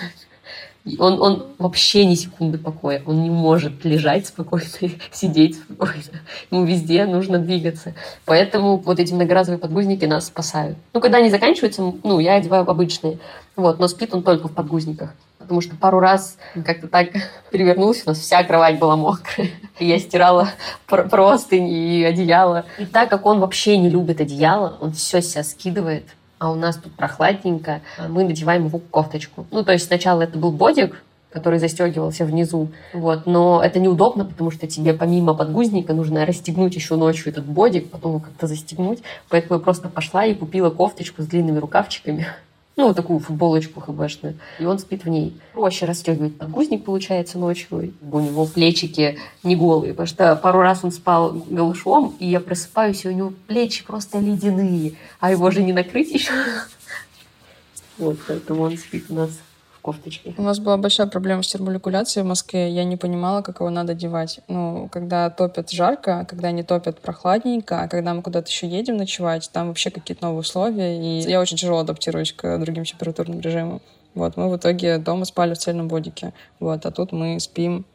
[0.99, 3.01] Он, он вообще ни секунды покоя.
[3.05, 4.65] Он не может лежать спокойно,
[5.11, 6.21] сидеть спокойно.
[6.51, 7.95] Ему везде нужно двигаться.
[8.25, 10.77] Поэтому вот эти многоразовые подгузники нас спасают.
[10.93, 13.19] Ну, когда они заканчиваются, ну, я одеваю обычные.
[13.55, 15.13] Вот, но спит он только в подгузниках.
[15.43, 17.09] Потому что пару раз как-то так
[17.51, 19.49] перевернулся, у нас вся кровать была мокрая.
[19.79, 20.49] Я стирала
[20.87, 22.65] простыни и одеяло.
[22.77, 26.05] И так как он вообще не любит одеяло, он все себя скидывает
[26.39, 27.79] а у нас тут прохладненько,
[28.09, 29.47] мы надеваем его кофточку.
[29.49, 31.01] Ну, то есть сначала это был бодик,
[31.33, 32.67] который застегивался внизу.
[32.93, 33.25] Вот.
[33.25, 38.19] Но это неудобно, потому что тебе помимо подгузника нужно расстегнуть еще ночью этот бодик, потом
[38.19, 38.99] как-то застегнуть.
[39.29, 42.27] Поэтому я просто пошла и купила кофточку с длинными рукавчиками
[42.75, 45.39] ну, такую футболочку хбшную, и он спит в ней.
[45.53, 47.93] Проще расстегивать подгузник, получается, ночью.
[48.01, 53.05] У него плечики не голые, потому что пару раз он спал голышом, и я просыпаюсь,
[53.05, 56.33] и у него плечи просто ледяные, а его же не накрыть еще.
[57.99, 59.29] Вот, поэтому он спит у нас
[59.83, 60.33] кофточки.
[60.37, 62.71] У нас была большая проблема с терморегуляцией в Москве.
[62.71, 64.39] Я не понимала, как его надо одевать.
[64.47, 69.49] Ну, когда топят жарко, когда они топят прохладненько, а когда мы куда-то еще едем ночевать,
[69.53, 73.81] там вообще какие-то новые условия, и я очень тяжело адаптируюсь к другим температурным режимам.
[74.15, 76.33] Вот, мы в итоге дома спали в цельном бодике.
[76.59, 77.85] Вот, а тут мы спим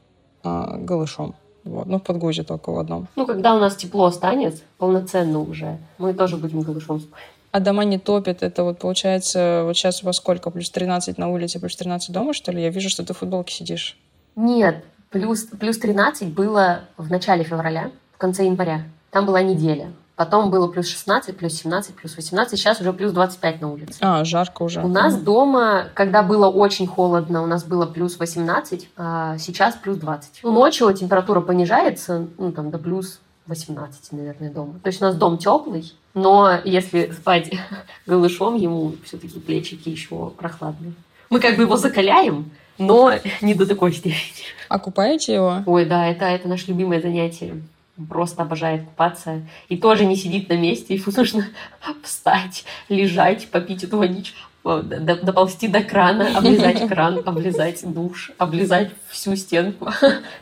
[0.43, 1.35] а, голышом.
[1.65, 1.87] Вот.
[1.87, 3.09] Ну, в подгузе только в одном.
[3.17, 7.23] Ну, когда у нас тепло станет, полноценно уже, мы тоже будем голышом спать
[7.59, 8.43] а дома не топят.
[8.43, 10.51] Это вот получается, вот сейчас у вас сколько?
[10.51, 12.63] Плюс 13 на улице, плюс 13 дома, что ли?
[12.63, 13.99] Я вижу, что ты в футболке сидишь.
[14.37, 18.85] Нет, плюс, плюс 13 было в начале февраля, в конце января.
[19.11, 19.91] Там была неделя.
[20.15, 23.99] Потом было плюс 16, плюс 17, плюс 18, сейчас уже плюс 25 на улице.
[24.01, 24.81] А, жарко уже.
[24.83, 29.97] У нас дома, когда было очень холодно, у нас было плюс 18, а сейчас плюс
[29.99, 30.41] 20.
[30.43, 34.75] Ну, ночью температура понижается, ну, там, до плюс 18, наверное, дома.
[34.83, 37.51] То есть у нас дом теплый, но если спать
[38.07, 40.93] голышом, ему все-таки плечики еще прохладные.
[41.31, 44.47] Мы как бы его закаляем, но не до такой степени.
[44.69, 45.63] А купаете его?
[45.67, 47.63] Ой, да, это, это наше любимое занятие.
[47.99, 49.43] Он просто обожает купаться.
[49.69, 50.95] И тоже не сидит на месте.
[50.95, 51.47] Ему нужно
[52.03, 59.89] встать, лежать, попить эту водичку доползти до крана, облизать кран, облизать душ, облизать всю стенку,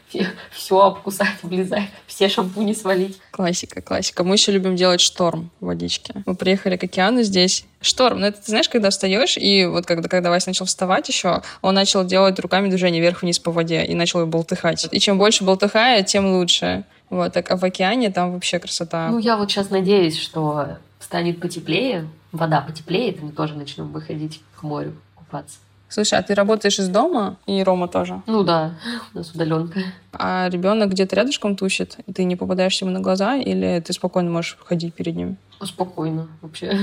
[0.50, 3.18] все обкусать, облизать, все шампуни свалить.
[3.30, 4.24] Классика, классика.
[4.24, 6.14] Мы еще любим делать шторм в водичке.
[6.26, 7.64] Мы приехали к океану здесь.
[7.80, 11.42] Шторм, ну это ты знаешь, когда встаешь, и вот когда, когда Вася начал вставать еще,
[11.62, 14.88] он начал делать руками движение вверх-вниз по воде и начал ее болтыхать.
[14.90, 16.84] И чем больше болтыхает, тем лучше.
[17.10, 19.08] Вот, так, а в океане там вообще красота.
[19.10, 24.42] Ну, я вот сейчас надеюсь, что станет потеплее, вода потеплеет, и мы тоже начнем выходить
[24.58, 25.58] к морю купаться.
[25.88, 27.36] Слушай, а ты работаешь из дома?
[27.46, 28.20] И Рома тоже?
[28.26, 28.74] Ну да,
[29.14, 29.80] у нас удаленка.
[30.12, 31.98] А ребенок где-то рядышком тусит?
[32.12, 33.36] Ты не попадаешь ему на глаза?
[33.36, 35.36] Или ты спокойно можешь ходить перед ним?
[35.62, 36.76] Спокойно вообще.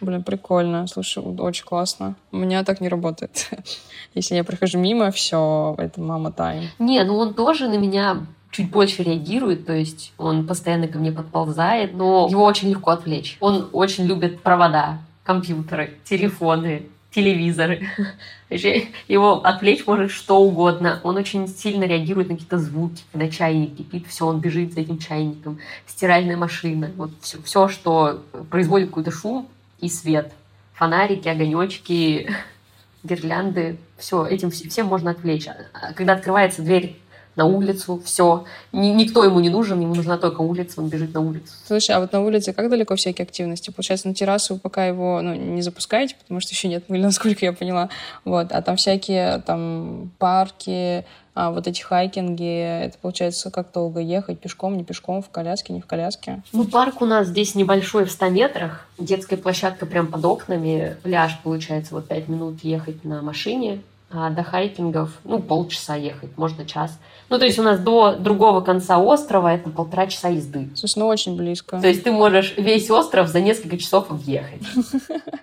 [0.00, 0.86] Блин, прикольно.
[0.86, 2.14] Слушай, очень классно.
[2.30, 3.50] У меня так не работает.
[4.14, 6.68] Если я прохожу мимо, все, это мама тайм.
[6.78, 11.12] Не, ну он тоже на меня чуть больше реагирует, то есть он постоянно ко мне
[11.12, 13.36] подползает, но его очень легко отвлечь.
[13.40, 17.86] Он очень любит провода, компьютеры, телефоны, телевизоры.
[19.08, 21.00] Его отвлечь может что угодно.
[21.02, 23.02] Он очень сильно реагирует на какие-то звуки.
[23.12, 25.58] Когда чайник кипит, все, он бежит за этим чайником.
[25.86, 26.90] Стиральная машина.
[26.96, 29.48] Вот все, все что производит какой-то шум
[29.80, 30.32] и свет.
[30.74, 32.30] Фонарики, огонечки,
[33.02, 33.78] гирлянды.
[33.98, 35.46] Все, этим всем можно отвлечь.
[35.48, 36.96] А когда открывается дверь
[37.40, 38.44] на улицу, все.
[38.72, 41.52] Никто ему не нужен, ему нужна только улица, он бежит на улицу.
[41.66, 43.70] Слушай, а вот на улице как далеко всякие активности?
[43.70, 47.54] Получается, на террасу пока его ну, не запускаете, потому что еще нет пыли, насколько я
[47.54, 47.88] поняла.
[48.26, 48.52] Вот.
[48.52, 54.38] А там всякие там парки, а вот эти хайкинги, это получается как долго ехать?
[54.38, 56.42] Пешком, не пешком, в коляске, не в коляске?
[56.52, 58.86] Ну, парк у нас здесь небольшой, в 100 метрах.
[58.98, 60.96] Детская площадка прям под окнами.
[61.02, 63.80] Пляж, получается, вот 5 минут ехать на машине.
[64.12, 66.98] А до хайкингов, ну, полчаса ехать, можно час.
[67.28, 70.68] Ну, то есть у нас до другого конца острова это полтора часа езды.
[70.74, 71.80] Слушай, ну очень близко.
[71.80, 74.62] То есть ты можешь весь остров за несколько часов объехать.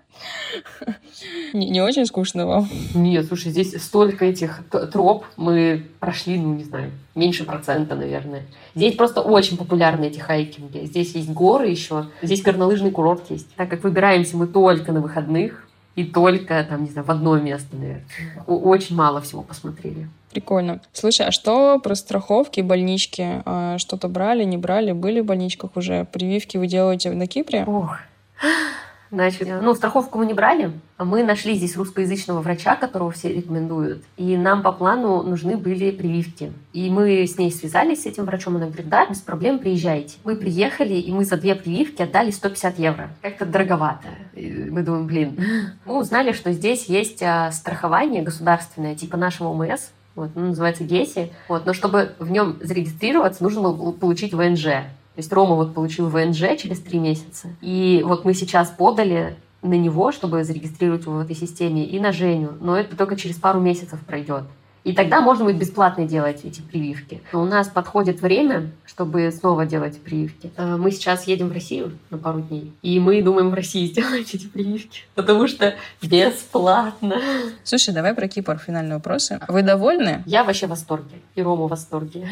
[1.53, 2.69] Не, не очень скучно вам?
[2.93, 5.25] Нет, слушай, здесь столько этих троп.
[5.35, 8.43] Мы прошли, ну, не знаю, меньше процента, наверное.
[8.75, 10.85] Здесь просто очень популярны эти хайкинги.
[10.85, 12.07] Здесь есть горы еще.
[12.21, 13.53] Здесь горнолыжный курорт есть.
[13.55, 15.66] Так как выбираемся мы только на выходных,
[15.97, 18.05] и только, там, не знаю, в одно место, наверное.
[18.45, 20.07] Очень мало всего посмотрели.
[20.31, 20.79] Прикольно.
[20.93, 23.41] Слушай, а что про страховки, больнички?
[23.45, 24.91] А, что-то брали, не брали?
[24.91, 26.05] Были в больничках уже?
[26.05, 27.63] Прививки вы делаете на Кипре?
[27.65, 27.97] Ох,
[29.11, 30.71] Значит, ну, страховку мы не брали.
[30.97, 34.03] а Мы нашли здесь русскоязычного врача, которого все рекомендуют.
[34.17, 36.51] И нам по плану нужны были прививки.
[36.73, 38.57] И мы с ней связались, с этим врачом.
[38.57, 40.17] Она говорит, да, без проблем, приезжайте.
[40.23, 43.09] Мы приехали, и мы за две прививки отдали 150 евро.
[43.21, 44.07] Как-то дороговато.
[44.33, 45.39] И мы думаем, блин.
[45.85, 49.89] Мы узнали, что здесь есть а, страхование государственное, типа нашего ОМС.
[50.15, 51.31] Вот, называется ГЕСИ.
[51.47, 54.65] Вот, но чтобы в нем зарегистрироваться, нужно было получить ВНЖ.
[55.17, 57.47] То есть Рома вот получил ВНЖ через три месяца.
[57.59, 62.11] И вот мы сейчас подали на него, чтобы зарегистрировать его в этой системе, и на
[62.11, 62.51] Женю.
[62.61, 64.43] Но это только через пару месяцев пройдет.
[64.87, 67.21] И тогда можно будет бесплатно делать эти прививки.
[67.33, 70.49] Но у нас подходит время, чтобы снова делать прививки.
[70.55, 74.33] Э, мы сейчас едем в Россию на пару дней, и мы думаем в России сделать
[74.33, 77.17] эти прививки, потому что бесплатно.
[77.65, 79.41] Слушай, давай про Кипр финальные вопросы.
[79.49, 80.23] Вы довольны?
[80.25, 81.17] Я вообще в восторге.
[81.35, 82.25] И Рома в восторге.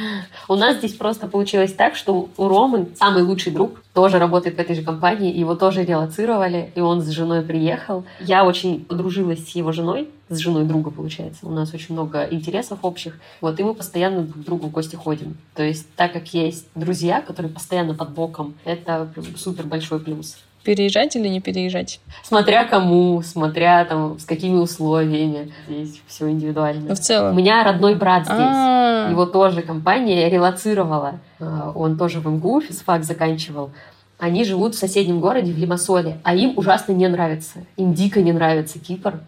[0.48, 4.60] У нас здесь просто получилось так, что у Ромы самый лучший друг тоже работает в
[4.60, 8.06] этой же компании, его тоже релацировали, и он с женой приехал.
[8.22, 11.46] Я очень подружилась с его женой, с женой друга, получается.
[11.46, 13.20] У нас очень много интересов общих.
[13.42, 15.38] Вот, и мы постоянно друг к другу в гости ходим.
[15.54, 20.38] То есть, так как есть друзья, которые постоянно под боком, это супер большой плюс.
[20.64, 22.00] Переезжать или не переезжать?
[22.24, 25.54] Смотря кому, смотря там с какими условиями.
[25.68, 26.90] Здесь все индивидуально.
[26.90, 27.34] Но в целом.
[27.34, 28.40] У меня родной брат здесь.
[28.40, 29.12] А-а-а.
[29.12, 31.20] Его тоже компания релацировала.
[31.40, 33.70] А, он тоже в МГУ физфак заканчивал.
[34.18, 37.60] Они живут в соседнем городе, в Лимассоле, а им ужасно не нравится.
[37.78, 39.20] Им дико не нравится Кипр.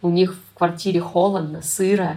[0.00, 2.16] У них в квартире холодно, сыро.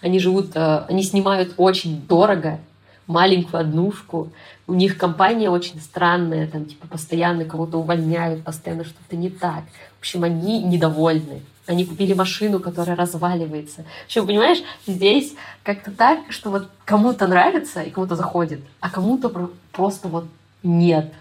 [0.00, 2.58] Они живут, э, они снимают очень дорого,
[3.06, 4.32] маленькую однушку.
[4.66, 9.64] У них компания очень странная, там типа постоянно кого-то увольняют, постоянно что-то не так.
[9.96, 11.42] В общем, они недовольны.
[11.66, 13.84] Они купили машину, которая разваливается.
[14.02, 19.50] В общем, понимаешь, здесь как-то так, что вот кому-то нравится и кому-то заходит, а кому-то
[19.72, 20.26] просто вот
[20.62, 21.12] нет.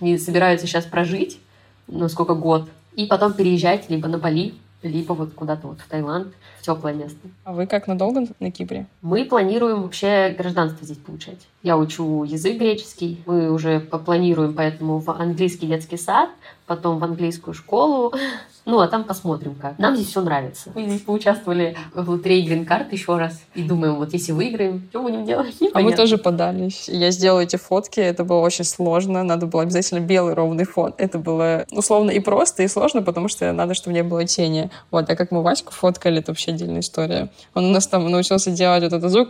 [0.00, 1.38] Они собираются сейчас прожить,
[1.86, 4.54] ну, сколько год, и потом переезжать либо на Бали,
[4.88, 6.34] либо вот куда-то вот в Таиланд,
[6.66, 7.18] теплое место.
[7.44, 8.86] А вы как надолго на Кипре?
[9.02, 11.46] Мы планируем вообще гражданство здесь получать.
[11.62, 13.22] Я учу язык греческий.
[13.26, 16.30] Мы уже планируем поэтому в английский детский сад,
[16.66, 18.12] потом в английскую школу,
[18.66, 19.78] ну, а там посмотрим как.
[19.78, 20.72] Нам здесь все нравится.
[20.74, 23.40] Мы здесь поучаствовали в лотерее Грин-карт еще раз.
[23.54, 25.60] И думаем, вот если выиграем, что будем делать?
[25.60, 25.80] Непонятно.
[25.80, 26.88] А мы тоже подались.
[26.88, 29.22] Я сделала эти фотки, это было очень сложно.
[29.22, 30.94] Надо было обязательно белый ровный фон.
[30.98, 34.70] Это было условно и просто, и сложно, потому что надо, чтобы не было тени.
[34.90, 37.30] Вот, а как мы Ваську фоткали, это вообще отдельная история.
[37.54, 39.28] Он у нас там научился делать вот этот звук.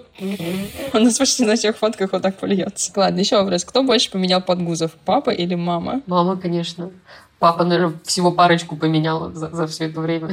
[0.93, 2.93] Он у нас почти на всех фотках вот так польется.
[2.97, 3.65] Ладно, еще вопрос.
[3.65, 6.03] Кто больше поменял подгузов, папа или мама?
[6.07, 6.91] Мама, конечно.
[7.39, 10.31] Папа, наверное, всего парочку поменял за, за все это время.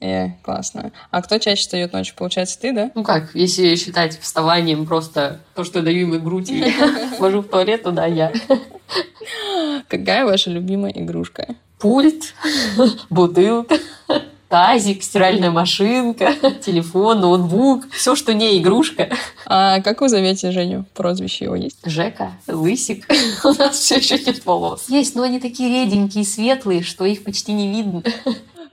[0.00, 0.92] Э, классно.
[1.10, 2.14] А кто чаще встает ночью?
[2.16, 2.90] Получается, ты, да?
[2.94, 6.64] Ну как, если считать вставанием просто то, что я даю ему грудь и
[7.18, 8.32] вожу в туалет, то да, я.
[9.88, 11.54] Какая ваша любимая игрушка?
[11.78, 12.34] Пульт,
[13.10, 13.78] бутылка,
[14.54, 16.32] тазик, стиральная машинка,
[16.64, 19.08] телефон, ноутбук, все, что не игрушка.
[19.46, 20.84] А как вы зовете Женю?
[20.94, 21.78] Прозвище его есть?
[21.84, 23.04] Жека, лысик.
[23.44, 24.84] У нас все еще нет волос.
[24.88, 28.04] Есть, но они такие реденькие, светлые, что их почти не видно.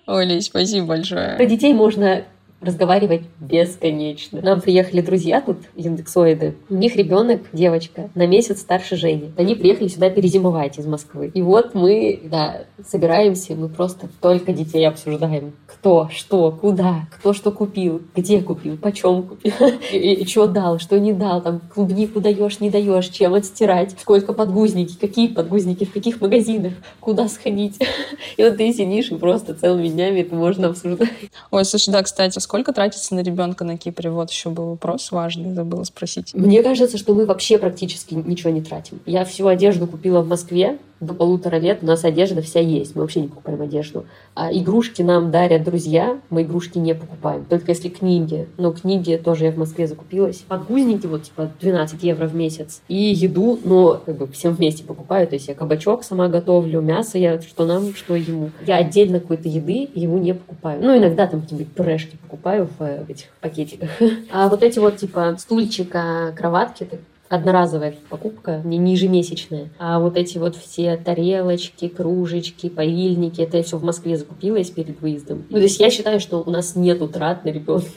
[0.06, 1.38] Оля, спасибо большое.
[1.38, 2.26] Про детей можно
[2.62, 4.42] разговаривать бесконечно.
[4.42, 6.56] Нам приехали друзья тут, индексоиды.
[6.70, 9.32] У них ребенок, девочка, на месяц старше Жени.
[9.38, 11.32] Они приехали сюда перезимовать из Москвы.
[11.34, 15.54] И вот мы, да, собираемся, мы просто только детей обсуждаем.
[15.66, 19.54] Кто, что, куда, кто что купил, где купил, почем купил,
[19.92, 24.34] и, и что дал, что не дал, там клубнику даешь, не даешь, чем отстирать, сколько
[24.34, 27.80] подгузники, какие подгузники, в каких магазинах, куда сходить.
[28.38, 31.10] И вот ты сидишь и просто целыми днями это можно обсуждать.
[31.50, 34.10] Ой, слушай, да, кстати, сколько тратится на ребенка на Кипре?
[34.10, 36.34] Вот еще был вопрос важный, забыла спросить.
[36.34, 39.00] Мне кажется, что мы вообще практически ничего не тратим.
[39.06, 42.96] Я всю одежду купила в Москве, до полутора лет у нас одежда вся есть.
[42.96, 44.06] Мы вообще не покупаем одежду.
[44.36, 46.20] А игрушки нам дарят друзья.
[46.30, 47.44] Мы игрушки не покупаем.
[47.46, 48.48] Только если книги.
[48.58, 50.44] Но книги тоже я в Москве закупилась.
[50.48, 52.82] Подгузники вот типа 12 евро в месяц.
[52.88, 55.28] И еду, но как бы всем вместе покупаю.
[55.28, 58.52] То есть я кабачок сама готовлю, мясо я что нам, что ему.
[58.66, 60.82] Я отдельно какой-то еды ему не покупаю.
[60.82, 63.90] Ну, иногда там какие-нибудь пюрешки покупаю в э, этих пакетиках.
[64.32, 66.88] А вот эти вот типа стульчика, кроватки,
[67.32, 69.70] одноразовая покупка, не ежемесячная.
[69.80, 75.00] А вот эти вот все тарелочки, кружечки, поильники, это я все в Москве закупилась перед
[75.02, 75.46] выездом.
[75.50, 77.88] Ну, то есть я считаю, что у нас нет утрат на ребенка.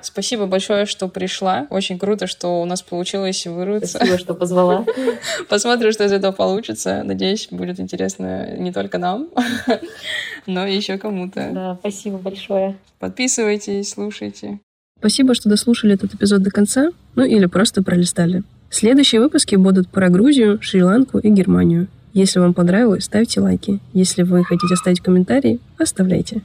[0.00, 1.68] Спасибо большое, что пришла.
[1.70, 3.98] Очень круто, что у нас получилось вырваться.
[3.98, 4.84] Спасибо, что позвала.
[5.48, 7.02] Посмотрим, что из этого получится.
[7.04, 9.28] Надеюсь, будет интересно не только нам,
[10.46, 11.50] но и еще кому-то.
[11.52, 12.76] Да, спасибо большое.
[12.98, 14.58] Подписывайтесь, слушайте.
[14.98, 18.42] Спасибо, что дослушали этот эпизод до конца, ну или просто пролистали.
[18.72, 21.88] Следующие выпуски будут про Грузию, Шри-Ланку и Германию.
[22.14, 23.80] Если вам понравилось, ставьте лайки.
[23.92, 26.40] Если вы хотите оставить комментарий, оставляйте.